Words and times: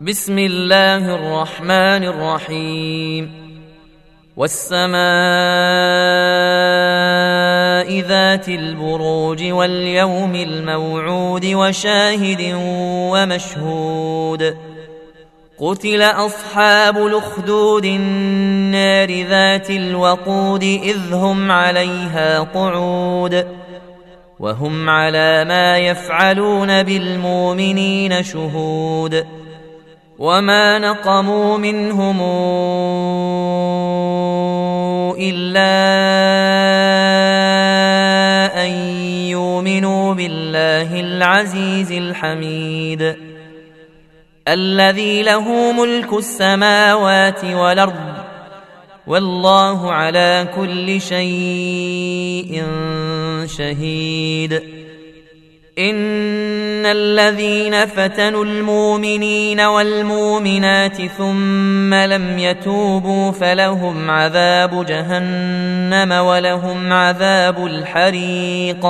بسم 0.00 0.38
الله 0.38 1.14
الرحمن 1.14 2.04
الرحيم. 2.04 3.30
والسماء 4.36 5.00
ذات 8.00 8.48
البروج 8.48 9.44
واليوم 9.44 10.34
الموعود 10.34 11.46
وشاهد 11.46 12.54
ومشهود. 13.12 14.56
قتل 15.58 16.02
أصحاب 16.02 16.96
الأخدود 16.96 17.84
النار 17.84 19.22
ذات 19.22 19.70
الوقود 19.70 20.62
إذ 20.62 21.12
هم 21.12 21.52
عليها 21.52 22.40
قعود. 22.40 23.46
وهم 24.40 24.90
على 24.90 25.44
ما 25.44 25.78
يفعلون 25.78 26.82
بالمؤمنين 26.82 28.22
شهود. 28.22 29.45
وما 30.18 30.78
نقموا 30.78 31.58
منهم 31.58 32.20
الا 35.20 35.76
ان 38.64 38.70
يؤمنوا 39.28 40.14
بالله 40.14 41.00
العزيز 41.00 41.92
الحميد 41.92 43.16
الذي 44.48 45.22
له 45.22 45.72
ملك 45.72 46.12
السماوات 46.12 47.44
والارض 47.44 48.14
والله 49.06 49.92
على 49.92 50.48
كل 50.56 51.00
شيء 51.00 52.64
شهيد 53.46 54.62
ان 56.86 56.96
الذين 56.96 57.86
فتنوا 57.86 58.44
المؤمنين 58.44 59.60
والمؤمنات 59.60 61.02
ثم 61.06 61.94
لم 61.94 62.38
يتوبوا 62.38 63.32
فلهم 63.32 64.10
عذاب 64.10 64.86
جهنم 64.86 66.12
ولهم 66.12 66.92
عذاب 66.92 67.66
الحريق 67.66 68.86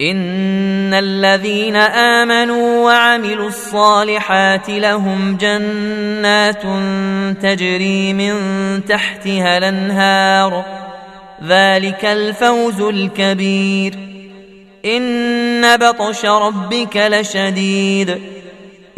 ان 0.00 0.94
الذين 0.94 1.76
امنوا 1.76 2.84
وعملوا 2.84 3.48
الصالحات 3.48 4.70
لهم 4.70 5.36
جنات 5.36 6.62
تجري 7.42 8.12
من 8.12 8.34
تحتها 8.84 9.58
الانهار 9.58 10.64
ذلك 11.44 12.04
الفوز 12.04 12.80
الكبير 12.80 14.11
إن 14.84 15.76
بطش 15.76 16.24
ربك 16.24 16.96
لشديد. 16.96 18.20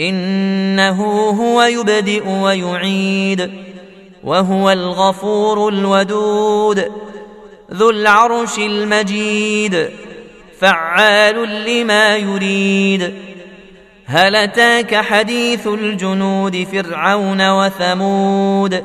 إنه 0.00 1.02
هو 1.30 1.62
يبدئ 1.62 2.28
ويعيد. 2.28 3.50
وهو 4.24 4.70
الغفور 4.70 5.68
الودود. 5.68 6.92
ذو 7.74 7.90
العرش 7.90 8.58
المجيد. 8.58 9.88
فعال 10.60 11.64
لما 11.66 12.16
يريد. 12.16 13.14
هل 14.06 14.36
أتاك 14.36 14.94
حديث 14.94 15.66
الجنود 15.66 16.66
فرعون 16.72 17.50
وثمود؟ 17.50 18.84